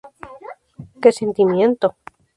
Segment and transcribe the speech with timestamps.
[1.01, 1.87] Que Sentimiento!